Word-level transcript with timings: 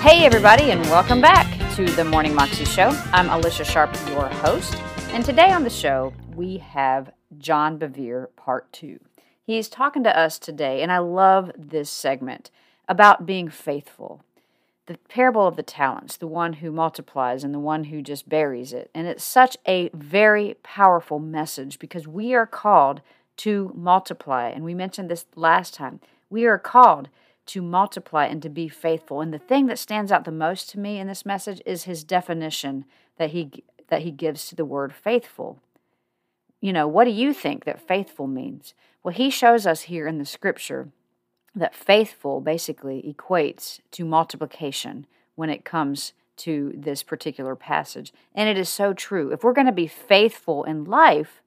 Hey, 0.00 0.24
everybody, 0.24 0.70
and 0.70 0.80
welcome 0.86 1.20
back 1.20 1.46
to 1.76 1.84
the 1.84 2.02
Morning 2.02 2.34
Moxie 2.34 2.64
Show. 2.64 2.88
I'm 3.12 3.28
Alicia 3.28 3.64
Sharp, 3.64 3.94
your 4.08 4.26
host, 4.26 4.74
and 5.12 5.24
today 5.24 5.52
on 5.52 5.64
the 5.64 5.70
show 5.70 6.14
we 6.34 6.56
have 6.56 7.12
John 7.36 7.78
Bevere, 7.78 8.28
part 8.34 8.72
two. 8.72 9.00
He's 9.42 9.68
talking 9.68 10.02
to 10.04 10.18
us 10.18 10.38
today, 10.38 10.82
and 10.82 10.90
I 10.90 10.98
love 10.98 11.52
this 11.56 11.90
segment 11.90 12.50
about 12.88 13.26
being 13.26 13.48
faithful. 13.48 14.22
The 14.86 14.96
parable 15.08 15.46
of 15.46 15.56
the 15.56 15.62
talents, 15.62 16.16
the 16.16 16.26
one 16.26 16.54
who 16.54 16.72
multiplies 16.72 17.44
and 17.44 17.52
the 17.52 17.58
one 17.58 17.84
who 17.84 18.00
just 18.00 18.28
buries 18.28 18.72
it. 18.72 18.90
And 18.94 19.06
it's 19.06 19.22
such 19.22 19.56
a 19.66 19.90
very 19.92 20.56
powerful 20.62 21.18
message 21.18 21.78
because 21.78 22.08
we 22.08 22.34
are 22.34 22.46
called 22.46 23.02
to 23.38 23.70
multiply. 23.76 24.48
And 24.48 24.64
we 24.64 24.74
mentioned 24.74 25.10
this 25.10 25.26
last 25.36 25.74
time. 25.74 26.00
We 26.30 26.46
are 26.46 26.58
called 26.58 27.10
to 27.46 27.62
multiply 27.62 28.26
and 28.26 28.42
to 28.42 28.48
be 28.48 28.68
faithful. 28.68 29.20
And 29.20 29.32
the 29.32 29.38
thing 29.38 29.66
that 29.66 29.78
stands 29.78 30.10
out 30.10 30.24
the 30.24 30.32
most 30.32 30.70
to 30.70 30.78
me 30.78 30.98
in 30.98 31.06
this 31.06 31.26
message 31.26 31.60
is 31.66 31.84
his 31.84 32.04
definition 32.04 32.84
that 33.18 33.30
he 33.30 33.64
that 33.88 34.02
he 34.02 34.10
gives 34.10 34.46
to 34.46 34.54
the 34.54 34.66
word 34.66 34.92
faithful. 34.92 35.58
You 36.60 36.74
know, 36.74 36.86
what 36.86 37.04
do 37.04 37.10
you 37.10 37.32
think 37.32 37.64
that 37.64 37.86
faithful 37.86 38.26
means? 38.26 38.74
Well, 39.02 39.14
he 39.14 39.30
shows 39.30 39.66
us 39.66 39.82
here 39.82 40.06
in 40.06 40.18
the 40.18 40.26
scripture 40.26 40.88
that 41.54 41.74
faithful 41.74 42.40
basically 42.40 43.02
equates 43.02 43.80
to 43.92 44.04
multiplication 44.04 45.06
when 45.34 45.50
it 45.50 45.64
comes 45.64 46.12
to 46.36 46.72
this 46.76 47.02
particular 47.02 47.56
passage. 47.56 48.12
And 48.34 48.48
it 48.48 48.56
is 48.56 48.68
so 48.68 48.92
true. 48.92 49.32
If 49.32 49.42
we're 49.42 49.52
going 49.52 49.66
to 49.66 49.72
be 49.72 49.86
faithful 49.86 50.64
in 50.64 50.84
life, 50.84 51.42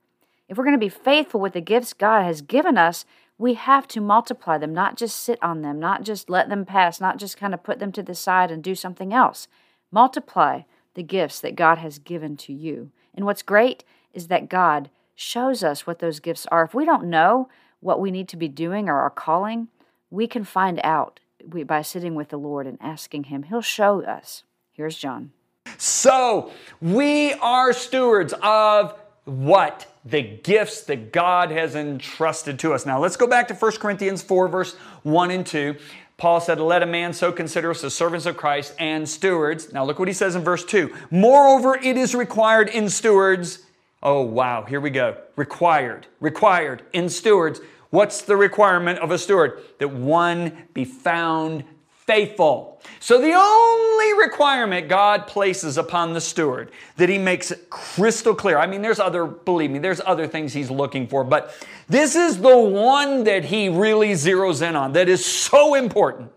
if 0.50 0.58
we're 0.58 0.66
going 0.66 0.76
to 0.76 0.86
be 0.86 0.90
faithful 0.90 1.40
with 1.40 1.54
the 1.54 1.62
gifts 1.62 1.94
God 1.94 2.24
has 2.24 2.42
given 2.42 2.78
us, 2.78 3.06
we 3.38 3.54
have 3.56 3.88
to 3.88 4.02
multiply 4.02 4.58
them, 4.58 4.74
not 4.74 4.98
just 4.98 5.18
sit 5.18 5.42
on 5.42 5.62
them, 5.62 5.80
not 5.80 6.04
just 6.04 6.30
let 6.30 6.50
them 6.50 6.66
pass, 6.66 7.02
not 7.02 7.18
just 7.18 7.38
kind 7.38 7.54
of 7.54 7.64
put 7.64 7.80
them 7.80 7.92
to 7.94 8.04
the 8.04 8.14
side 8.14 8.52
and 8.52 8.64
do 8.64 8.76
something 8.76 9.14
else. 9.14 9.48
Multiply 9.92 10.62
the 10.94 11.04
gifts 11.04 11.40
that 11.40 11.56
God 11.56 11.78
has 11.78 11.98
given 11.98 12.38
to 12.38 12.54
you. 12.54 12.92
And 13.16 13.26
what's 13.26 13.42
great 13.42 13.84
is 14.14 14.28
that 14.28 14.50
God 14.50 14.90
shows 15.16 15.64
us 15.64 15.88
what 15.88 16.00
those 16.00 16.20
gifts 16.20 16.46
are. 16.52 16.64
If 16.64 16.74
we 16.74 16.86
don't 16.86 17.10
know 17.10 17.50
what 17.80 18.00
we 18.00 18.12
need 18.12 18.28
to 18.30 18.38
be 18.38 18.48
doing 18.48 18.90
or 18.90 19.00
our 19.00 19.10
calling, 19.10 19.70
we 20.12 20.28
can 20.28 20.44
find 20.44 20.80
out 20.84 21.20
by 21.66 21.82
sitting 21.82 22.14
with 22.14 22.30
the 22.30 22.38
Lord 22.38 22.68
and 22.68 22.78
asking 22.80 23.26
Him. 23.26 23.44
He'll 23.44 23.62
show 23.62 24.04
us. 24.04 24.44
Here's 24.74 24.96
John. 24.96 25.32
So, 25.78 26.52
we 26.80 27.34
are 27.34 27.74
stewards 27.74 28.34
of 28.44 29.00
what? 29.26 29.88
The 30.06 30.22
gifts 30.22 30.84
that 30.84 31.12
God 31.12 31.52
has 31.52 31.76
entrusted 31.76 32.60
to 32.60 32.74
us. 32.74 32.86
Now, 32.86 33.00
let's 33.00 33.16
go 33.16 33.28
back 33.28 33.48
to 33.48 33.56
1 33.56 33.72
Corinthians 33.74 34.22
4, 34.22 34.48
verse 34.48 34.76
1 35.04 35.32
and 35.32 35.46
2. 35.46 35.76
Paul 36.18 36.40
said, 36.40 36.60
Let 36.60 36.84
a 36.84 36.88
man 36.88 37.14
so 37.14 37.32
consider 37.32 37.72
us 37.72 37.84
as 37.84 37.96
servants 37.96 38.26
of 38.26 38.38
Christ 38.38 38.76
and 38.78 39.08
stewards. 39.08 39.74
Now, 39.74 39.84
look 39.86 39.98
what 39.98 40.08
he 40.08 40.14
says 40.14 40.36
in 40.36 40.44
verse 40.44 40.64
2. 40.66 40.94
Moreover, 41.10 41.76
it 41.76 41.98
is 41.98 42.14
required 42.14 42.70
in 42.70 42.90
stewards. 42.90 43.60
Oh, 44.04 44.22
wow, 44.22 44.64
here 44.64 44.80
we 44.80 44.90
go. 44.90 45.18
Required, 45.36 46.08
required 46.20 46.84
in 46.94 47.10
stewards. 47.10 47.62
What's 47.92 48.24
the 48.24 48.36
requirement 48.36 49.00
of 49.00 49.12
a 49.12 49.18
steward? 49.18 49.62
That 49.78 49.92
one 49.92 50.66
be 50.74 50.86
found 50.86 51.66
faithful. 51.90 52.82
So 53.00 53.22
the 53.22 53.34
only 53.34 54.14
requirement 54.18 54.90
God 54.90 55.28
places 55.28 55.78
upon 55.78 56.14
the 56.14 56.22
steward 56.22 56.72
that 56.98 57.10
he 57.10 57.18
makes 57.18 57.52
it 57.52 57.70
crystal 57.70 58.34
clear. 58.34 58.58
I 58.58 58.66
mean, 58.66 58.82
there's 58.82 59.00
other, 59.00 59.26
believe 59.26 59.72
me, 59.72 59.80
there's 59.80 60.02
other 60.06 60.26
things 60.26 60.52
he's 60.52 60.72
looking 60.72 61.08
for, 61.08 61.24
but 61.24 61.54
this 61.88 62.16
is 62.16 62.42
the 62.42 62.58
one 62.58 63.26
that 63.26 63.46
he 63.46 63.70
really 63.70 64.14
zeroes 64.14 64.68
in 64.68 64.76
on 64.76 64.94
that 64.94 65.08
is 65.08 65.24
so 65.24 65.76
important 65.76 66.32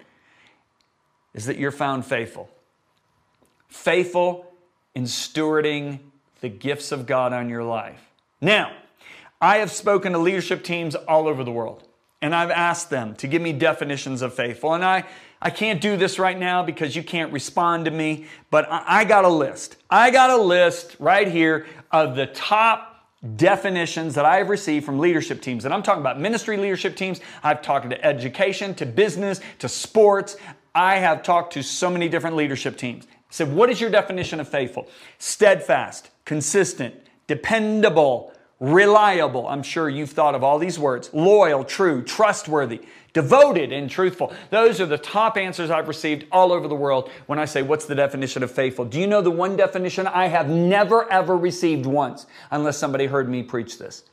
is 1.35 1.47
that 1.47 1.57
you're 1.57 1.71
found 1.71 2.05
faithful. 2.05 2.49
Faithful 3.69 4.53
in 4.95 5.05
stewarding 5.05 5.99
the 6.41 6.49
gifts 6.49 6.93
of 6.93 7.07
God 7.07 7.33
on 7.33 7.49
your 7.49 7.65
life. 7.65 8.01
Now, 8.41 8.73
I 9.41 9.59
have 9.59 9.71
spoken 9.71 10.13
to 10.13 10.19
leadership 10.19 10.65
teams 10.65 10.95
all 10.95 11.29
over 11.29 11.45
the 11.45 11.53
world, 11.53 11.87
and 12.23 12.35
I've 12.35 12.51
asked 12.51 12.91
them 12.91 13.15
to 13.17 13.27
give 13.27 13.43
me 13.43 13.53
definitions 13.53 14.23
of 14.23 14.35
faithful. 14.35 14.75
And 14.75 14.85
I 14.85 15.05
I 15.45 15.51
can't 15.51 15.79
do 15.79 15.99
this 15.99 16.19
right 16.19 16.39
now 16.39 16.63
because 16.63 16.97
you 16.97 17.03
can't 17.03 17.31
respond 17.31 17.85
to 17.85 17.91
me, 17.91 18.27
but 18.51 18.67
I 18.71 19.05
got 19.05 19.27
a 19.27 19.29
list. 19.29 19.77
I 19.91 20.11
got 20.11 20.31
a 20.31 20.39
list 20.39 20.97
right 20.99 21.29
here 21.29 21.67
of 21.93 22.17
the 22.17 22.27
top 22.27 23.11
definitions 23.37 24.15
that 24.15 24.25
I've 24.25 24.49
received 24.49 24.87
from 24.87 24.99
leadership 24.99 25.43
teams. 25.43 25.67
And 25.67 25.75
I'm 25.75 25.83
talking 25.83 26.01
about 26.01 26.19
ministry 26.19 26.57
leadership 26.57 26.97
teams. 26.97 27.21
I've 27.43 27.61
talked 27.61 27.89
to 27.91 28.05
education, 28.05 28.75
to 28.77 28.87
business, 28.87 29.41
to 29.59 29.69
sports. 29.69 30.39
I 30.75 30.97
have 30.97 31.23
talked 31.23 31.53
to 31.55 31.63
so 31.63 31.91
many 31.91 32.09
different 32.09 32.37
leadership 32.37 32.79
teams. 32.79 33.05
I 33.07 33.11
said, 33.29 33.53
what 33.53 33.69
is 33.69 33.83
your 33.83 33.91
definition 33.91 34.41
of 34.41 34.49
faithful? 34.49 34.89
Steadfast, 35.19 36.09
consistent, 36.25 36.95
dependable, 37.27 38.33
reliable. 38.73 39.47
I'm 39.49 39.63
sure 39.63 39.89
you've 39.89 40.11
thought 40.11 40.35
of 40.35 40.43
all 40.43 40.59
these 40.59 40.79
words. 40.79 41.11
Loyal, 41.13 41.65
true, 41.65 42.03
trustworthy, 42.03 42.81
devoted 43.13 43.73
and 43.73 43.91
truthful. 43.91 44.33
Those 44.51 44.81
are 44.81 44.87
the 44.87 44.99
top 44.99 45.37
answers 45.37 45.71
I've 45.71 45.89
received 45.89 46.27
all 46.33 46.53
over 46.53 46.69
the 46.69 46.75
world 46.75 47.11
when 47.27 47.39
I 47.39 47.45
say, 47.45 47.63
What's 47.63 47.87
the 47.87 47.95
definition 47.95 48.43
of 48.43 48.51
faithful? 48.51 48.85
Do 48.85 49.01
you 49.01 49.07
know 49.07 49.21
the 49.21 49.31
one 49.31 49.57
definition 49.57 50.07
I 50.07 50.27
have 50.27 50.49
never 50.49 51.11
ever 51.13 51.37
received 51.37 51.87
once, 51.87 52.27
unless 52.51 52.79
somebody 52.79 53.07
heard 53.07 53.29
me 53.29 53.43
preach 53.43 53.79
this? 53.79 54.05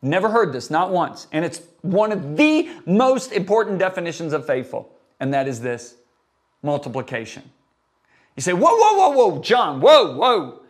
Never 0.00 0.30
heard 0.30 0.52
this, 0.52 0.70
not 0.70 0.90
once. 0.90 1.26
And 1.32 1.44
it's 1.44 1.60
one 1.82 2.12
of 2.12 2.36
the 2.36 2.70
most 2.86 3.32
important 3.32 3.78
definitions 3.78 4.32
of 4.32 4.46
faithful, 4.46 4.90
and 5.18 5.34
that 5.34 5.48
is 5.48 5.60
this 5.60 5.96
multiplication. 6.62 7.42
You 8.36 8.42
say, 8.42 8.52
Whoa, 8.52 8.70
whoa, 8.70 8.96
whoa, 8.96 9.10
whoa, 9.10 9.42
John, 9.42 9.80
whoa, 9.80 10.16
whoa. 10.16 10.62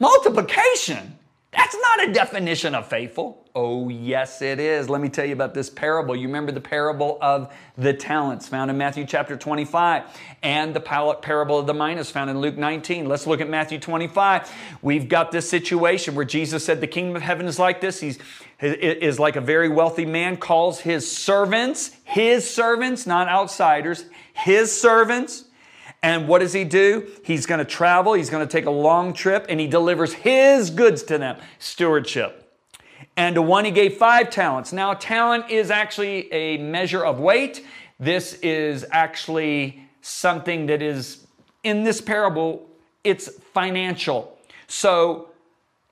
Multiplication? 0.00 1.18
That's 1.52 1.76
not 1.76 2.08
a 2.08 2.12
definition 2.12 2.76
of 2.76 2.86
faithful. 2.86 3.48
Oh, 3.56 3.88
yes, 3.88 4.40
it 4.40 4.60
is. 4.60 4.88
Let 4.88 5.00
me 5.00 5.08
tell 5.08 5.24
you 5.24 5.32
about 5.32 5.52
this 5.52 5.68
parable. 5.68 6.14
You 6.14 6.28
remember 6.28 6.52
the 6.52 6.60
parable 6.60 7.18
of 7.20 7.52
the 7.76 7.92
talents 7.92 8.46
found 8.46 8.70
in 8.70 8.78
Matthew 8.78 9.04
chapter 9.04 9.36
25 9.36 10.04
and 10.44 10.72
the 10.72 10.80
parable 10.80 11.58
of 11.58 11.66
the 11.66 11.74
minas 11.74 12.08
found 12.08 12.30
in 12.30 12.38
Luke 12.38 12.56
19. 12.56 13.08
Let's 13.08 13.26
look 13.26 13.40
at 13.40 13.48
Matthew 13.48 13.80
25. 13.80 14.48
We've 14.80 15.08
got 15.08 15.32
this 15.32 15.50
situation 15.50 16.14
where 16.14 16.24
Jesus 16.24 16.64
said 16.64 16.80
the 16.80 16.86
kingdom 16.86 17.16
of 17.16 17.22
heaven 17.22 17.46
is 17.46 17.58
like 17.58 17.80
this. 17.80 17.98
He's 17.98 18.20
is 18.60 19.18
like 19.18 19.36
a 19.36 19.40
very 19.40 19.70
wealthy 19.70 20.04
man 20.04 20.36
calls 20.36 20.80
his 20.80 21.10
servants, 21.10 21.96
his 22.04 22.48
servants, 22.48 23.06
not 23.06 23.26
outsiders, 23.26 24.04
his 24.34 24.70
servants 24.78 25.46
and 26.02 26.28
what 26.28 26.38
does 26.38 26.52
he 26.52 26.64
do? 26.64 27.10
He's 27.24 27.46
going 27.46 27.58
to 27.58 27.64
travel, 27.64 28.14
he's 28.14 28.30
going 28.30 28.46
to 28.46 28.50
take 28.50 28.66
a 28.66 28.70
long 28.70 29.12
trip, 29.12 29.46
and 29.48 29.60
he 29.60 29.66
delivers 29.66 30.12
his 30.12 30.70
goods 30.70 31.02
to 31.04 31.18
them 31.18 31.36
stewardship. 31.58 32.36
And 33.16 33.34
to 33.34 33.42
one 33.42 33.64
he 33.64 33.70
gave 33.70 33.96
five 33.98 34.30
talents. 34.30 34.72
Now, 34.72 34.94
talent 34.94 35.50
is 35.50 35.70
actually 35.70 36.32
a 36.32 36.56
measure 36.58 37.04
of 37.04 37.20
weight. 37.20 37.66
This 37.98 38.34
is 38.34 38.86
actually 38.90 39.82
something 40.00 40.66
that 40.66 40.80
is 40.80 41.26
in 41.62 41.84
this 41.84 42.00
parable, 42.00 42.66
it's 43.04 43.28
financial. 43.52 44.38
So, 44.68 45.26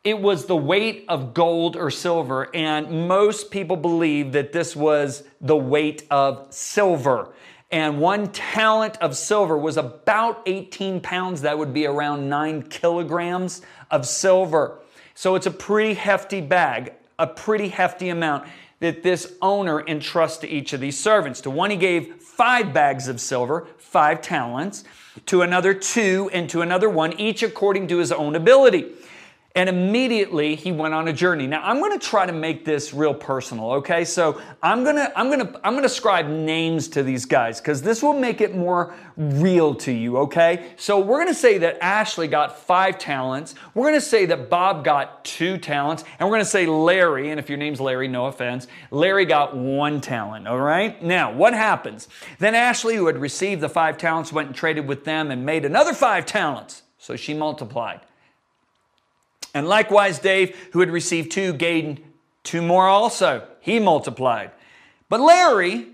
it 0.04 0.20
was 0.20 0.46
the 0.46 0.56
weight 0.56 1.04
of 1.08 1.34
gold 1.34 1.76
or 1.76 1.90
silver, 1.90 2.48
and 2.54 3.08
most 3.08 3.50
people 3.50 3.76
believe 3.76 4.32
that 4.32 4.52
this 4.52 4.74
was 4.74 5.24
the 5.40 5.56
weight 5.56 6.04
of 6.10 6.46
silver 6.48 7.34
and 7.70 8.00
one 8.00 8.28
talent 8.32 8.96
of 8.98 9.16
silver 9.16 9.56
was 9.56 9.76
about 9.76 10.42
18 10.46 11.00
pounds. 11.00 11.42
That 11.42 11.58
would 11.58 11.74
be 11.74 11.86
around 11.86 12.28
nine 12.28 12.62
kilograms 12.62 13.60
of 13.90 14.06
silver. 14.06 14.78
So 15.14 15.34
it's 15.34 15.46
a 15.46 15.50
pretty 15.50 15.94
hefty 15.94 16.40
bag, 16.40 16.94
a 17.18 17.26
pretty 17.26 17.68
hefty 17.68 18.08
amount 18.08 18.48
that 18.80 19.02
this 19.02 19.34
owner 19.42 19.80
entrusts 19.86 20.38
to 20.38 20.48
each 20.48 20.72
of 20.72 20.80
these 20.80 20.98
servants. 20.98 21.40
To 21.42 21.50
one, 21.50 21.70
he 21.70 21.76
gave 21.76 22.16
five 22.22 22.72
bags 22.72 23.08
of 23.08 23.20
silver, 23.20 23.66
five 23.76 24.22
talents, 24.22 24.84
to 25.26 25.42
another, 25.42 25.74
two, 25.74 26.30
and 26.32 26.48
to 26.50 26.62
another, 26.62 26.88
one, 26.88 27.12
each 27.18 27.42
according 27.42 27.88
to 27.88 27.98
his 27.98 28.12
own 28.12 28.36
ability. 28.36 28.92
And 29.54 29.68
immediately 29.68 30.54
he 30.54 30.70
went 30.70 30.94
on 30.94 31.08
a 31.08 31.12
journey. 31.12 31.46
Now 31.46 31.62
I'm 31.64 31.80
going 31.80 31.98
to 31.98 32.06
try 32.06 32.26
to 32.26 32.32
make 32.32 32.64
this 32.64 32.94
real 32.94 33.14
personal, 33.14 33.72
okay? 33.72 34.04
So 34.04 34.40
I'm 34.62 34.84
going 34.84 34.96
to 34.96 35.18
I'm 35.18 35.28
going 35.28 35.40
to 35.40 35.60
I'm 35.64 35.72
going 35.72 35.82
to 35.82 35.86
ascribe 35.86 36.28
names 36.28 36.86
to 36.88 37.02
these 37.02 37.24
guys 37.24 37.60
cuz 37.60 37.82
this 37.82 38.02
will 38.02 38.12
make 38.12 38.40
it 38.40 38.54
more 38.54 38.94
real 39.16 39.74
to 39.74 39.90
you, 39.90 40.18
okay? 40.18 40.72
So 40.76 41.00
we're 41.00 41.16
going 41.16 41.28
to 41.28 41.34
say 41.34 41.58
that 41.58 41.82
Ashley 41.82 42.28
got 42.28 42.58
5 42.58 42.98
talents. 42.98 43.54
We're 43.74 43.88
going 43.88 43.94
to 43.94 44.00
say 44.00 44.26
that 44.26 44.48
Bob 44.48 44.84
got 44.84 45.24
2 45.24 45.58
talents, 45.58 46.04
and 46.18 46.28
we're 46.28 46.36
going 46.36 46.44
to 46.44 46.50
say 46.50 46.66
Larry, 46.66 47.30
and 47.30 47.40
if 47.40 47.48
your 47.48 47.58
name's 47.58 47.80
Larry, 47.80 48.06
no 48.06 48.26
offense, 48.26 48.68
Larry 48.90 49.24
got 49.24 49.56
1 49.56 50.00
talent, 50.00 50.46
all 50.46 50.60
right? 50.60 51.02
Now, 51.02 51.32
what 51.32 51.54
happens? 51.54 52.06
Then 52.38 52.54
Ashley 52.54 52.94
who 52.94 53.06
had 53.06 53.18
received 53.18 53.60
the 53.60 53.68
5 53.68 53.98
talents 53.98 54.32
went 54.32 54.48
and 54.48 54.56
traded 54.56 54.86
with 54.86 55.04
them 55.04 55.30
and 55.30 55.44
made 55.44 55.64
another 55.64 55.94
5 55.94 56.26
talents. 56.26 56.82
So 56.98 57.16
she 57.16 57.34
multiplied. 57.34 58.00
And 59.58 59.68
likewise, 59.68 60.18
Dave, 60.18 60.56
who 60.72 60.80
had 60.80 60.90
received 60.90 61.32
two, 61.32 61.52
gained 61.52 62.00
two 62.42 62.62
more 62.62 62.86
also. 62.86 63.46
He 63.60 63.78
multiplied. 63.78 64.52
But 65.08 65.20
Larry, 65.20 65.88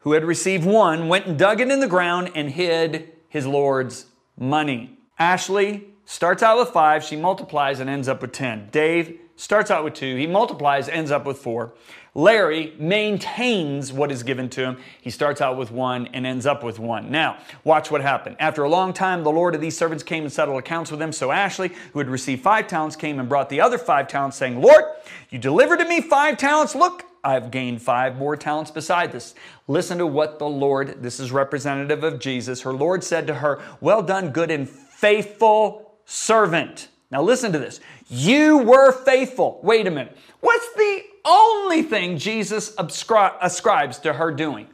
who 0.00 0.12
had 0.12 0.24
received 0.24 0.64
one, 0.64 1.08
went 1.08 1.26
and 1.26 1.38
dug 1.38 1.60
it 1.60 1.70
in 1.70 1.80
the 1.80 1.88
ground 1.88 2.30
and 2.34 2.50
hid 2.50 3.12
his 3.28 3.46
Lord's 3.46 4.06
money. 4.38 4.98
Ashley 5.18 5.86
starts 6.04 6.42
out 6.42 6.58
with 6.58 6.68
five, 6.68 7.04
she 7.04 7.16
multiplies 7.16 7.80
and 7.80 7.88
ends 7.88 8.08
up 8.08 8.22
with 8.22 8.32
10. 8.32 8.68
Dave 8.70 9.18
starts 9.36 9.70
out 9.70 9.84
with 9.84 9.94
two, 9.94 10.16
he 10.16 10.26
multiplies, 10.26 10.88
ends 10.88 11.10
up 11.10 11.24
with 11.24 11.38
four. 11.38 11.72
Larry 12.14 12.74
maintains 12.78 13.92
what 13.92 14.10
is 14.10 14.22
given 14.22 14.48
to 14.50 14.62
him. 14.62 14.76
He 15.00 15.10
starts 15.10 15.40
out 15.40 15.56
with 15.56 15.70
one 15.70 16.08
and 16.08 16.26
ends 16.26 16.46
up 16.46 16.64
with 16.64 16.78
one. 16.78 17.10
Now, 17.10 17.38
watch 17.62 17.90
what 17.90 18.00
happened. 18.00 18.36
After 18.40 18.64
a 18.64 18.68
long 18.68 18.92
time, 18.92 19.22
the 19.22 19.30
Lord 19.30 19.54
of 19.54 19.60
these 19.60 19.76
servants 19.76 20.02
came 20.02 20.24
and 20.24 20.32
settled 20.32 20.58
accounts 20.58 20.90
with 20.90 20.98
them. 20.98 21.12
So 21.12 21.30
Ashley, 21.30 21.70
who 21.92 22.00
had 22.00 22.08
received 22.08 22.42
five 22.42 22.66
talents, 22.66 22.96
came 22.96 23.20
and 23.20 23.28
brought 23.28 23.48
the 23.48 23.60
other 23.60 23.78
five 23.78 24.08
talents, 24.08 24.36
saying, 24.36 24.60
Lord, 24.60 24.84
you 25.30 25.38
delivered 25.38 25.78
to 25.78 25.84
me 25.84 26.00
five 26.00 26.36
talents. 26.36 26.74
Look, 26.74 27.04
I've 27.22 27.50
gained 27.50 27.82
five 27.82 28.16
more 28.16 28.36
talents 28.36 28.70
beside 28.70 29.12
this. 29.12 29.34
Listen 29.68 29.98
to 29.98 30.06
what 30.06 30.38
the 30.38 30.48
Lord, 30.48 31.02
this 31.02 31.20
is 31.20 31.30
representative 31.30 32.02
of 32.02 32.18
Jesus, 32.18 32.62
her 32.62 32.72
Lord 32.72 33.04
said 33.04 33.26
to 33.26 33.34
her, 33.34 33.60
Well 33.80 34.02
done, 34.02 34.30
good 34.30 34.50
and 34.50 34.68
faithful 34.68 35.92
servant. 36.06 36.88
Now 37.10 37.22
listen 37.22 37.52
to 37.52 37.58
this. 37.58 37.80
You 38.08 38.58
were 38.58 38.92
faithful. 38.92 39.60
Wait 39.62 39.86
a 39.86 39.90
minute. 39.90 40.16
What's 40.40 40.72
the 40.74 40.99
only 41.24 41.82
thing 41.82 42.18
Jesus 42.18 42.74
ascribes 42.78 43.98
to 44.00 44.12
her 44.14 44.32
doing. 44.32 44.66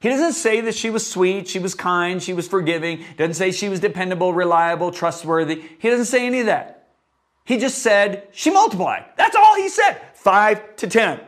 He 0.00 0.08
doesn't 0.08 0.34
say 0.34 0.60
that 0.60 0.74
she 0.74 0.90
was 0.90 1.08
sweet, 1.08 1.48
she 1.48 1.58
was 1.58 1.74
kind, 1.74 2.22
she 2.22 2.32
was 2.32 2.46
forgiving. 2.46 3.04
Doesn't 3.16 3.34
say 3.34 3.50
she 3.50 3.68
was 3.68 3.80
dependable, 3.80 4.32
reliable, 4.32 4.90
trustworthy. 4.90 5.62
He 5.78 5.88
doesn't 5.88 6.06
say 6.06 6.26
any 6.26 6.40
of 6.40 6.46
that. 6.46 6.88
He 7.44 7.58
just 7.58 7.78
said 7.78 8.28
she 8.32 8.50
multiplied. 8.50 9.06
That's 9.16 9.36
all 9.36 9.56
he 9.56 9.68
said. 9.68 10.00
Five 10.14 10.76
to 10.76 10.86
ten. 10.86 11.20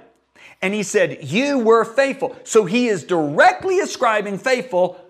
And 0.60 0.74
he 0.74 0.82
said, 0.82 1.24
You 1.24 1.58
were 1.58 1.84
faithful. 1.84 2.36
So 2.44 2.64
he 2.64 2.88
is 2.88 3.04
directly 3.04 3.80
ascribing 3.80 4.38
faithful 4.38 5.00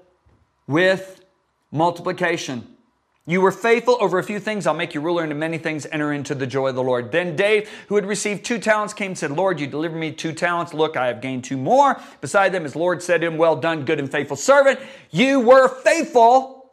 with 0.67 1.25
multiplication. 1.73 2.77
You 3.29 3.43
were 3.43 3.53
faithful 3.53 3.99
over 4.01 4.19
a 4.19 4.23
few 4.23 4.41
things. 4.41 4.67
I'll 4.67 4.73
make 4.73 4.95
you 4.95 5.03
ruler 5.03 5.23
into 5.23 5.35
many 5.35 5.59
things. 5.59 5.85
Enter 5.93 6.15
into 6.15 6.35
the 6.35 6.47
joy 6.47 6.69
of 6.69 6.77
the 6.77 6.83
Lord. 6.83 7.13
Then 7.13 7.37
Dave, 7.37 7.69
who 7.89 7.97
had 7.97 8.07
received 8.07 8.43
two 8.43 8.59
talents, 8.59 8.95
came 8.95 9.09
and 9.09 9.19
said, 9.19 9.33
Lord, 9.33 9.61
you 9.61 9.67
delivered 9.67 9.99
me 9.99 10.13
two 10.13 10.33
talents. 10.33 10.73
Look, 10.73 10.97
I 10.97 11.09
have 11.09 11.21
gained 11.21 11.45
two 11.45 11.59
more. 11.59 12.01
Beside 12.23 12.53
them, 12.53 12.63
his 12.63 12.75
Lord 12.75 13.03
said 13.03 13.21
to 13.21 13.27
him, 13.27 13.37
Well 13.37 13.55
done, 13.55 13.85
good 13.85 13.99
and 13.99 14.11
faithful 14.11 14.39
servant. 14.39 14.81
You 15.11 15.41
were 15.41 15.69
faithful. 15.69 16.71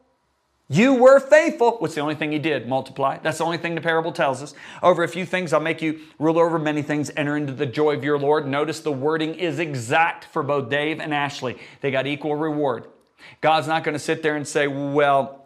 You 0.69 0.94
were 0.94 1.19
faithful. 1.19 1.72
What's 1.80 1.94
the 1.94 2.00
only 2.00 2.16
thing 2.16 2.31
he 2.31 2.40
did? 2.40 2.69
Multiply. 2.69 3.18
That's 3.18 3.40
the 3.40 3.44
only 3.44 3.57
thing 3.57 3.75
the 3.75 3.81
parable 3.81 4.13
tells 4.13 4.42
us. 4.42 4.54
Over 4.81 5.04
a 5.04 5.10
few 5.10 5.25
things, 5.25 5.52
I'll 5.52 5.60
make 5.60 5.81
you 5.81 6.00
ruler 6.19 6.46
over 6.46 6.57
many 6.57 6.84
things. 6.84 7.12
Enter 7.18 7.36
into 7.36 7.52
the 7.52 7.66
joy 7.66 7.96
of 7.96 8.04
your 8.06 8.18
Lord. 8.18 8.48
Notice 8.48 8.80
the 8.80 8.94
wording 8.94 9.36
is 9.36 9.60
exact 9.60 10.24
for 10.24 10.42
both 10.42 10.69
Dave 10.69 11.02
and 11.02 11.13
Ashley. 11.13 11.57
They 11.81 11.92
got 11.92 12.07
equal 12.07 12.38
reward. 12.38 12.88
God's 13.42 13.68
not 13.68 13.84
going 13.84 13.94
to 13.94 14.00
sit 14.00 14.24
there 14.24 14.38
and 14.38 14.48
say, 14.48 14.68
Well, 14.68 15.44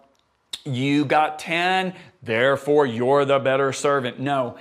you 0.66 1.06
got 1.06 1.40
10, 1.40 1.94
therefore 2.22 2.86
you're 2.86 3.26
the 3.26 3.40
better 3.40 3.72
servant. 3.74 4.20
No, 4.20 4.58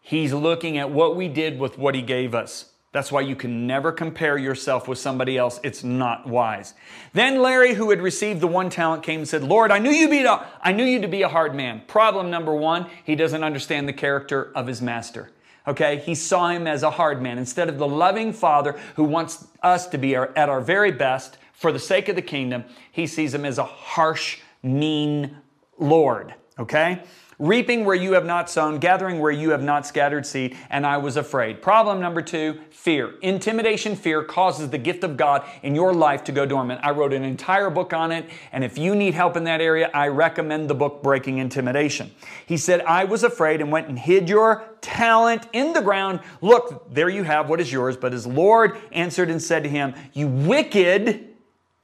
he's 0.00 0.32
looking 0.32 0.78
at 0.78 0.90
what 0.90 1.16
we 1.16 1.28
did 1.28 1.58
with 1.58 1.78
what 1.78 1.94
he 1.94 2.02
gave 2.02 2.34
us. 2.34 2.66
That's 2.92 3.12
why 3.12 3.20
you 3.20 3.36
can 3.36 3.68
never 3.68 3.92
compare 3.92 4.36
yourself 4.36 4.88
with 4.88 4.98
somebody 4.98 5.38
else. 5.38 5.60
It's 5.62 5.84
not 5.84 6.26
wise. 6.26 6.74
Then 7.12 7.40
Larry, 7.40 7.74
who 7.74 7.90
had 7.90 8.02
received 8.02 8.40
the 8.40 8.48
one 8.48 8.68
talent, 8.68 9.04
came 9.04 9.20
and 9.20 9.28
said, 9.28 9.44
Lord, 9.44 9.70
I 9.70 9.78
knew 9.78 9.92
you 9.92 10.08
be 10.08 10.24
a, 10.24 10.44
I 10.60 10.72
knew 10.72 10.84
you 10.84 11.00
to 11.00 11.08
be 11.08 11.22
a 11.22 11.28
hard 11.28 11.54
man. 11.54 11.82
Problem 11.86 12.30
number 12.30 12.52
one, 12.52 12.86
he 13.04 13.14
doesn't 13.14 13.44
understand 13.44 13.86
the 13.86 13.92
character 13.92 14.50
of 14.56 14.66
his 14.66 14.82
master. 14.82 15.30
Okay, 15.68 15.98
he 15.98 16.16
saw 16.16 16.48
him 16.48 16.66
as 16.66 16.82
a 16.82 16.90
hard 16.90 17.22
man 17.22 17.38
instead 17.38 17.68
of 17.68 17.78
the 17.78 17.86
loving 17.86 18.32
father 18.32 18.76
who 18.96 19.04
wants 19.04 19.46
us 19.62 19.86
to 19.88 19.98
be 19.98 20.16
at 20.16 20.48
our 20.48 20.60
very 20.60 20.90
best 20.90 21.38
for 21.52 21.70
the 21.70 21.78
sake 21.78 22.08
of 22.08 22.16
the 22.16 22.22
kingdom. 22.22 22.64
He 22.90 23.06
sees 23.06 23.32
him 23.32 23.44
as 23.44 23.58
a 23.58 23.64
harsh 23.64 24.38
mean 24.62 25.36
Lord. 25.78 26.34
Okay? 26.58 27.02
Reaping 27.40 27.86
where 27.86 27.96
you 27.96 28.12
have 28.12 28.26
not 28.26 28.50
sown, 28.50 28.78
gathering 28.78 29.18
where 29.18 29.30
you 29.30 29.48
have 29.52 29.62
not 29.62 29.86
scattered 29.86 30.26
seed, 30.26 30.58
and 30.68 30.84
I 30.84 30.98
was 30.98 31.16
afraid. 31.16 31.62
Problem 31.62 31.98
number 31.98 32.20
two 32.20 32.60
fear. 32.70 33.14
Intimidation, 33.22 33.96
fear 33.96 34.22
causes 34.22 34.68
the 34.68 34.76
gift 34.76 35.04
of 35.04 35.16
God 35.16 35.46
in 35.62 35.74
your 35.74 35.94
life 35.94 36.22
to 36.24 36.32
go 36.32 36.44
dormant. 36.44 36.80
I 36.82 36.90
wrote 36.90 37.14
an 37.14 37.24
entire 37.24 37.70
book 37.70 37.94
on 37.94 38.12
it, 38.12 38.28
and 38.52 38.62
if 38.62 38.76
you 38.76 38.94
need 38.94 39.14
help 39.14 39.38
in 39.38 39.44
that 39.44 39.62
area, 39.62 39.90
I 39.94 40.08
recommend 40.08 40.68
the 40.68 40.74
book 40.74 41.02
Breaking 41.02 41.38
Intimidation. 41.38 42.10
He 42.44 42.58
said, 42.58 42.82
I 42.82 43.04
was 43.04 43.24
afraid 43.24 43.62
and 43.62 43.72
went 43.72 43.88
and 43.88 43.98
hid 43.98 44.28
your 44.28 44.64
talent 44.82 45.46
in 45.54 45.72
the 45.72 45.80
ground. 45.80 46.20
Look, 46.42 46.92
there 46.92 47.08
you 47.08 47.22
have 47.22 47.48
what 47.48 47.58
is 47.58 47.72
yours. 47.72 47.96
But 47.96 48.12
his 48.12 48.26
Lord 48.26 48.76
answered 48.92 49.30
and 49.30 49.40
said 49.40 49.62
to 49.62 49.70
him, 49.70 49.94
You 50.12 50.28
wicked 50.28 51.26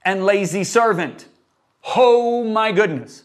and 0.05 0.27
lazy 0.27 0.65
servant. 0.65 1.29
Oh 1.95 2.43
my 2.43 2.73
goodness. 2.73 3.25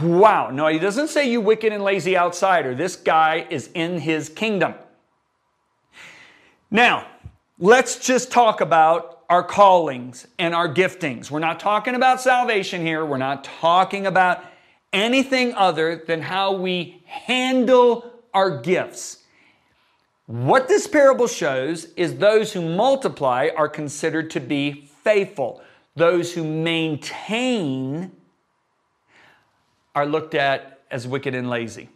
Wow. 0.00 0.50
No, 0.50 0.66
he 0.66 0.78
doesn't 0.78 1.08
say 1.08 1.30
you 1.30 1.40
wicked 1.40 1.72
and 1.72 1.82
lazy 1.82 2.16
outsider. 2.16 2.74
This 2.74 2.96
guy 2.96 3.46
is 3.50 3.70
in 3.74 3.98
his 3.98 4.28
kingdom. 4.28 4.74
Now, 6.70 7.06
let's 7.58 8.04
just 8.04 8.30
talk 8.30 8.60
about 8.60 9.22
our 9.28 9.42
callings 9.42 10.26
and 10.38 10.54
our 10.54 10.72
giftings. 10.72 11.30
We're 11.30 11.38
not 11.38 11.60
talking 11.60 11.94
about 11.94 12.20
salvation 12.20 12.82
here. 12.82 13.04
We're 13.04 13.16
not 13.16 13.44
talking 13.44 14.06
about 14.06 14.44
anything 14.92 15.54
other 15.54 16.02
than 16.06 16.22
how 16.22 16.52
we 16.52 17.02
handle 17.06 18.12
our 18.32 18.60
gifts. 18.60 19.18
What 20.26 20.68
this 20.68 20.86
parable 20.86 21.26
shows 21.26 21.86
is 21.96 22.16
those 22.16 22.52
who 22.52 22.62
multiply 22.62 23.50
are 23.56 23.68
considered 23.68 24.30
to 24.30 24.40
be 24.40 24.88
faithful. 25.02 25.62
Those 25.96 26.34
who 26.34 26.44
maintain 26.44 28.12
are 29.94 30.06
looked 30.06 30.34
at 30.34 30.80
as 30.90 31.06
wicked 31.06 31.34
and 31.34 31.48
lazy. 31.48 31.88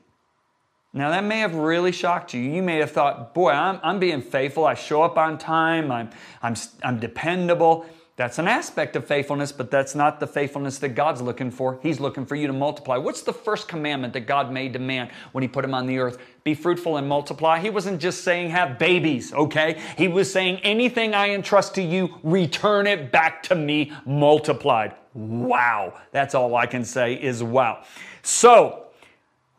Now, 0.92 1.10
that 1.10 1.24
may 1.24 1.40
have 1.40 1.54
really 1.54 1.92
shocked 1.92 2.32
you. 2.32 2.40
You 2.40 2.62
may 2.62 2.78
have 2.78 2.90
thought, 2.90 3.34
boy, 3.34 3.50
I'm, 3.50 3.78
I'm 3.82 3.98
being 3.98 4.22
faithful. 4.22 4.64
I 4.64 4.74
show 4.74 5.02
up 5.02 5.18
on 5.18 5.36
time. 5.36 5.92
I'm, 5.92 6.10
I'm, 6.42 6.54
I'm 6.82 6.98
dependable. 6.98 7.86
That's 8.18 8.40
an 8.40 8.48
aspect 8.48 8.96
of 8.96 9.06
faithfulness, 9.06 9.52
but 9.52 9.70
that's 9.70 9.94
not 9.94 10.18
the 10.18 10.26
faithfulness 10.26 10.80
that 10.80 10.88
God's 10.88 11.22
looking 11.22 11.52
for. 11.52 11.78
He's 11.84 12.00
looking 12.00 12.26
for 12.26 12.34
you 12.34 12.48
to 12.48 12.52
multiply. 12.52 12.96
What's 12.96 13.22
the 13.22 13.32
first 13.32 13.68
commandment 13.68 14.12
that 14.14 14.22
God 14.22 14.50
made 14.50 14.72
to 14.72 14.80
man 14.80 15.08
when 15.30 15.42
He 15.42 15.46
put 15.46 15.64
him 15.64 15.72
on 15.72 15.86
the 15.86 15.98
earth? 16.00 16.18
Be 16.42 16.52
fruitful 16.52 16.96
and 16.96 17.08
multiply. 17.08 17.60
He 17.60 17.70
wasn't 17.70 18.00
just 18.00 18.24
saying 18.24 18.50
have 18.50 18.76
babies, 18.76 19.32
okay? 19.32 19.80
He 19.96 20.08
was 20.08 20.32
saying 20.32 20.58
anything 20.64 21.14
I 21.14 21.30
entrust 21.30 21.76
to 21.76 21.82
you, 21.82 22.16
return 22.24 22.88
it 22.88 23.12
back 23.12 23.40
to 23.44 23.54
me 23.54 23.92
multiplied. 24.04 24.96
Wow. 25.14 25.94
That's 26.10 26.34
all 26.34 26.56
I 26.56 26.66
can 26.66 26.84
say 26.84 27.14
is 27.14 27.40
wow. 27.44 27.84
So 28.22 28.86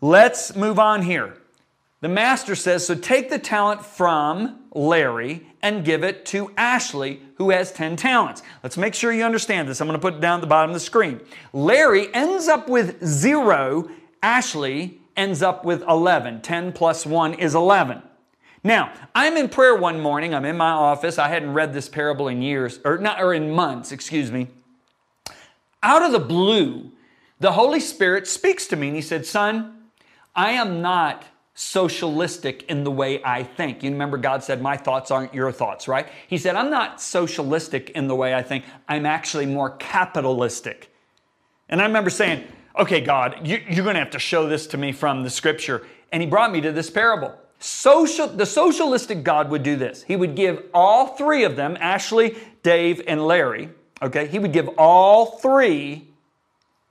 let's 0.02 0.54
move 0.58 0.80
on 0.80 1.02
here. 1.02 1.38
The 2.02 2.10
master 2.10 2.56
says, 2.56 2.86
So 2.86 2.96
take 2.96 3.30
the 3.30 3.40
talent 3.40 3.86
from 3.86 4.60
Larry 4.74 5.48
and 5.62 5.84
give 5.84 6.04
it 6.04 6.26
to 6.28 6.52
Ashley, 6.56 7.22
who 7.36 7.50
has 7.50 7.72
10 7.72 7.98
talents. 7.98 8.42
Let's 8.64 8.78
make 8.78 8.94
sure 8.94 9.12
you 9.12 9.24
understand 9.24 9.68
this. 9.68 9.82
I'm 9.82 9.88
going 9.88 10.00
to 10.00 10.02
put 10.02 10.16
it 10.16 10.22
down 10.22 10.40
at 10.40 10.42
the 10.42 10.48
bottom 10.48 10.70
of 10.70 10.76
the 10.76 10.80
screen. 10.80 11.20
Larry 11.52 12.14
ends 12.14 12.48
up 12.48 12.70
with 12.70 13.04
zero, 13.06 13.90
Ashley 14.24 15.02
ends 15.18 15.42
up 15.42 15.66
with 15.66 15.82
11. 15.84 16.42
10 16.42 16.72
plus 16.72 17.06
1 17.06 17.34
is 17.34 17.56
11. 17.56 18.02
Now, 18.64 18.94
I'm 19.16 19.38
in 19.38 19.50
prayer 19.50 19.76
one 19.76 20.00
morning. 20.00 20.34
I'm 20.34 20.46
in 20.46 20.58
my 20.58 20.72
office. 20.72 21.18
I 21.18 21.30
hadn't 21.30 21.54
read 21.54 21.74
this 21.74 21.88
parable 21.88 22.28
in 22.28 22.42
years, 22.42 22.80
or 22.84 22.98
not, 22.98 23.22
or 23.22 23.34
in 23.34 23.52
months, 23.52 23.92
excuse 23.92 24.32
me. 24.32 24.48
Out 25.82 26.02
of 26.02 26.12
the 26.12 26.20
blue, 26.20 26.92
the 27.40 27.54
Holy 27.54 27.80
Spirit 27.80 28.28
speaks 28.28 28.68
to 28.68 28.76
me 28.76 28.88
and 28.88 28.96
he 28.96 29.02
said, 29.02 29.26
Son, 29.26 29.76
I 30.36 30.52
am 30.52 30.82
not 30.82 31.24
socialistic 31.60 32.64
in 32.70 32.86
the 32.86 32.92
way 32.92 33.22
I 33.22 33.44
think. 33.44 33.84
You 33.84 33.92
remember 33.92 34.18
God 34.18 34.46
said, 34.46 34.62
My 34.62 34.78
thoughts 34.78 35.12
aren't 35.12 35.34
your 35.34 35.52
thoughts, 35.52 35.90
right? 35.90 36.08
He 36.30 36.38
said, 36.38 36.56
I'm 36.56 36.70
not 36.70 37.02
socialistic 37.02 37.90
in 37.90 38.08
the 38.08 38.16
way 38.16 38.34
I 38.34 38.42
think. 38.42 38.64
I'm 38.88 39.06
actually 39.06 39.46
more 39.46 39.72
capitalistic. 39.72 40.90
And 41.68 41.82
I 41.82 41.86
remember 41.86 42.10
saying, 42.10 42.46
Okay, 42.80 43.02
God, 43.02 43.46
you, 43.46 43.58
are 43.58 43.84
going 43.84 43.96
to 43.96 44.00
have 44.00 44.12
to 44.12 44.20
show 44.20 44.48
this 44.48 44.68
to 44.68 44.78
me 44.78 44.94
from 44.94 45.24
the 45.24 45.30
scripture. 45.30 45.86
And 46.14 46.24
he 46.24 46.30
brought 46.30 46.54
me 46.54 46.62
to 46.62 46.72
this 46.72 46.90
parable. 46.90 47.36
Social, 47.60 48.28
the 48.28 48.46
socialistic 48.46 49.24
God 49.24 49.50
would 49.50 49.64
do 49.64 49.76
this. 49.76 50.04
He 50.04 50.16
would 50.16 50.36
give 50.36 50.64
all 50.74 51.08
three 51.18 51.44
of 51.44 51.58
them, 51.58 51.78
Ashley, 51.82 52.38
Dave, 52.64 53.02
and 53.06 53.28
Larry, 53.28 53.68
okay? 54.02 54.28
He 54.28 54.40
would 54.40 54.54
give 54.54 54.70
all 54.78 55.40
three 55.40 56.08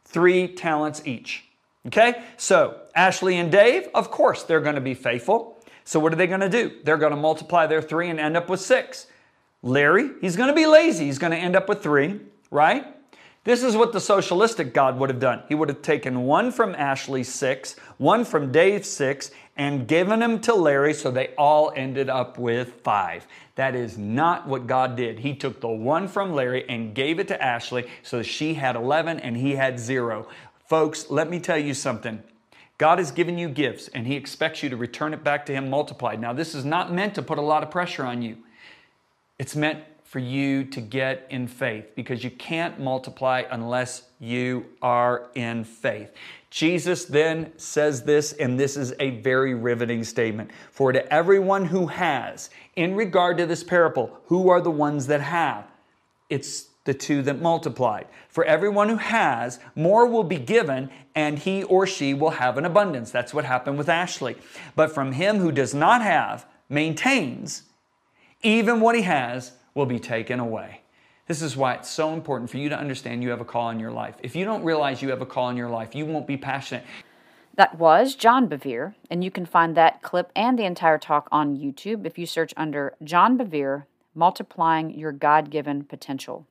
three 0.04 0.48
talents 0.48 1.02
each. 1.06 1.44
Okay? 1.86 2.22
So, 2.36 2.80
Ashley 2.98 3.38
and 3.38 3.52
Dave, 3.52 3.86
of 3.94 4.10
course, 4.10 4.42
they're 4.42 4.60
going 4.60 4.74
to 4.74 4.80
be 4.80 4.92
faithful. 4.92 5.56
So, 5.84 6.00
what 6.00 6.12
are 6.12 6.16
they 6.16 6.26
going 6.26 6.40
to 6.40 6.48
do? 6.48 6.72
They're 6.82 6.96
going 6.96 7.12
to 7.12 7.16
multiply 7.16 7.68
their 7.68 7.80
three 7.80 8.10
and 8.10 8.18
end 8.18 8.36
up 8.36 8.50
with 8.50 8.60
six. 8.60 9.06
Larry, 9.62 10.10
he's 10.20 10.34
going 10.34 10.48
to 10.48 10.54
be 10.54 10.66
lazy. 10.66 11.04
He's 11.04 11.18
going 11.18 11.30
to 11.30 11.38
end 11.38 11.54
up 11.54 11.68
with 11.68 11.80
three, 11.80 12.18
right? 12.50 12.86
This 13.44 13.62
is 13.62 13.76
what 13.76 13.92
the 13.92 14.00
socialistic 14.00 14.74
God 14.74 14.98
would 14.98 15.10
have 15.10 15.20
done. 15.20 15.44
He 15.48 15.54
would 15.54 15.68
have 15.68 15.80
taken 15.80 16.22
one 16.22 16.50
from 16.50 16.74
Ashley's 16.74 17.32
six, 17.32 17.76
one 17.98 18.24
from 18.24 18.50
Dave's 18.50 18.90
six, 18.90 19.30
and 19.56 19.86
given 19.86 20.18
them 20.18 20.40
to 20.40 20.54
Larry 20.54 20.92
so 20.92 21.12
they 21.12 21.28
all 21.38 21.72
ended 21.76 22.10
up 22.10 22.36
with 22.36 22.80
five. 22.82 23.28
That 23.54 23.76
is 23.76 23.96
not 23.96 24.48
what 24.48 24.66
God 24.66 24.96
did. 24.96 25.20
He 25.20 25.36
took 25.36 25.60
the 25.60 25.68
one 25.68 26.08
from 26.08 26.34
Larry 26.34 26.68
and 26.68 26.96
gave 26.96 27.20
it 27.20 27.28
to 27.28 27.40
Ashley 27.40 27.88
so 28.02 28.24
she 28.24 28.54
had 28.54 28.74
11 28.74 29.20
and 29.20 29.36
he 29.36 29.52
had 29.54 29.78
zero. 29.78 30.26
Folks, 30.66 31.08
let 31.10 31.30
me 31.30 31.38
tell 31.38 31.58
you 31.58 31.74
something. 31.74 32.24
God 32.78 32.98
has 32.98 33.10
given 33.10 33.36
you 33.36 33.48
gifts 33.48 33.88
and 33.88 34.06
He 34.06 34.14
expects 34.14 34.62
you 34.62 34.70
to 34.70 34.76
return 34.76 35.12
it 35.12 35.22
back 35.22 35.44
to 35.46 35.52
Him 35.52 35.68
multiplied. 35.68 36.20
Now, 36.20 36.32
this 36.32 36.54
is 36.54 36.64
not 36.64 36.92
meant 36.92 37.14
to 37.16 37.22
put 37.22 37.38
a 37.38 37.42
lot 37.42 37.62
of 37.62 37.70
pressure 37.70 38.04
on 38.04 38.22
you. 38.22 38.38
It's 39.38 39.54
meant 39.54 39.82
for 40.04 40.20
you 40.20 40.64
to 40.64 40.80
get 40.80 41.26
in 41.28 41.46
faith 41.46 41.94
because 41.94 42.24
you 42.24 42.30
can't 42.30 42.80
multiply 42.80 43.42
unless 43.50 44.04
you 44.18 44.64
are 44.80 45.28
in 45.34 45.64
faith. 45.64 46.12
Jesus 46.50 47.04
then 47.04 47.52
says 47.58 48.04
this, 48.04 48.32
and 48.32 48.58
this 48.58 48.76
is 48.76 48.94
a 49.00 49.10
very 49.20 49.54
riveting 49.54 50.02
statement. 50.02 50.50
For 50.70 50.92
to 50.92 51.12
everyone 51.12 51.66
who 51.66 51.88
has, 51.88 52.48
in 52.76 52.94
regard 52.94 53.36
to 53.36 53.44
this 53.44 53.62
parable, 53.62 54.18
who 54.26 54.48
are 54.48 54.62
the 54.62 54.70
ones 54.70 55.06
that 55.08 55.20
have? 55.20 55.66
It's 56.30 56.68
the 56.88 56.94
two 56.94 57.20
that 57.20 57.38
multiplied. 57.38 58.06
For 58.30 58.46
everyone 58.46 58.88
who 58.88 58.96
has, 58.96 59.60
more 59.76 60.06
will 60.06 60.24
be 60.24 60.38
given, 60.38 60.88
and 61.14 61.38
he 61.38 61.62
or 61.64 61.86
she 61.86 62.14
will 62.14 62.30
have 62.30 62.56
an 62.56 62.64
abundance. 62.64 63.10
That's 63.10 63.34
what 63.34 63.44
happened 63.44 63.76
with 63.76 63.90
Ashley. 63.90 64.36
But 64.74 64.90
from 64.90 65.12
him 65.12 65.36
who 65.36 65.52
does 65.52 65.74
not 65.74 66.00
have, 66.00 66.46
maintains, 66.70 67.64
even 68.42 68.80
what 68.80 68.94
he 68.94 69.02
has 69.02 69.52
will 69.74 69.84
be 69.84 69.98
taken 69.98 70.40
away. 70.40 70.80
This 71.26 71.42
is 71.42 71.58
why 71.58 71.74
it's 71.74 71.90
so 71.90 72.14
important 72.14 72.48
for 72.50 72.56
you 72.56 72.70
to 72.70 72.78
understand 72.78 73.22
you 73.22 73.28
have 73.28 73.42
a 73.42 73.44
call 73.44 73.68
in 73.68 73.78
your 73.78 73.92
life. 73.92 74.14
If 74.22 74.34
you 74.34 74.46
don't 74.46 74.64
realize 74.64 75.02
you 75.02 75.10
have 75.10 75.20
a 75.20 75.26
call 75.26 75.50
in 75.50 75.58
your 75.58 75.68
life, 75.68 75.94
you 75.94 76.06
won't 76.06 76.26
be 76.26 76.38
passionate. 76.38 76.84
That 77.56 77.78
was 77.78 78.14
John 78.14 78.48
Bevere, 78.48 78.94
and 79.10 79.22
you 79.22 79.30
can 79.30 79.44
find 79.44 79.76
that 79.76 80.00
clip 80.00 80.32
and 80.34 80.58
the 80.58 80.64
entire 80.64 80.96
talk 80.96 81.28
on 81.30 81.58
YouTube 81.58 82.06
if 82.06 82.16
you 82.16 82.24
search 82.24 82.54
under 82.56 82.94
John 83.04 83.36
Bevere 83.36 83.84
Multiplying 84.14 84.98
Your 84.98 85.12
God 85.12 85.50
Given 85.50 85.84
Potential. 85.84 86.46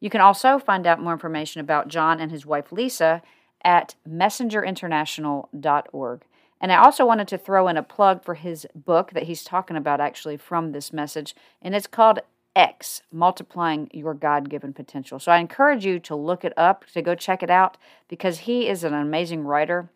You 0.00 0.10
can 0.10 0.20
also 0.20 0.58
find 0.58 0.86
out 0.86 1.00
more 1.00 1.12
information 1.12 1.60
about 1.60 1.88
John 1.88 2.20
and 2.20 2.30
his 2.30 2.46
wife 2.46 2.72
Lisa 2.72 3.22
at 3.64 3.94
messengerinternational.org. 4.08 6.22
And 6.60 6.72
I 6.72 6.76
also 6.76 7.06
wanted 7.06 7.28
to 7.28 7.38
throw 7.38 7.68
in 7.68 7.76
a 7.76 7.82
plug 7.82 8.24
for 8.24 8.34
his 8.34 8.66
book 8.74 9.12
that 9.12 9.24
he's 9.24 9.44
talking 9.44 9.76
about 9.76 10.00
actually 10.00 10.36
from 10.36 10.72
this 10.72 10.92
message, 10.92 11.36
and 11.62 11.74
it's 11.74 11.86
called 11.86 12.18
X, 12.56 13.02
multiplying 13.12 13.88
your 13.92 14.14
God 14.14 14.50
given 14.50 14.72
potential. 14.72 15.20
So 15.20 15.30
I 15.30 15.38
encourage 15.38 15.84
you 15.84 16.00
to 16.00 16.16
look 16.16 16.44
it 16.44 16.52
up, 16.56 16.84
to 16.86 17.02
go 17.02 17.14
check 17.14 17.44
it 17.44 17.50
out, 17.50 17.76
because 18.08 18.40
he 18.40 18.68
is 18.68 18.82
an 18.82 18.94
amazing 18.94 19.44
writer 19.44 19.90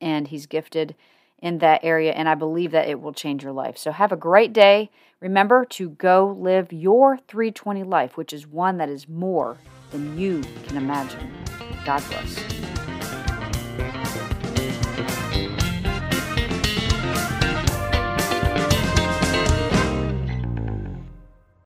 and 0.00 0.28
he's 0.28 0.46
gifted 0.46 0.94
in 1.46 1.58
that 1.58 1.80
area. 1.84 2.12
And 2.12 2.28
I 2.28 2.34
believe 2.34 2.72
that 2.72 2.88
it 2.88 3.00
will 3.00 3.12
change 3.12 3.44
your 3.44 3.52
life. 3.52 3.78
So 3.78 3.92
have 3.92 4.10
a 4.10 4.16
great 4.16 4.52
day. 4.52 4.90
Remember 5.20 5.64
to 5.64 5.90
go 5.90 6.36
live 6.38 6.72
your 6.72 7.18
320 7.28 7.84
life, 7.84 8.16
which 8.16 8.32
is 8.32 8.46
one 8.46 8.78
that 8.78 8.88
is 8.88 9.08
more 9.08 9.56
than 9.92 10.18
you 10.18 10.42
can 10.66 10.76
imagine. 10.76 11.32
God 11.84 12.02
bless. 12.08 12.75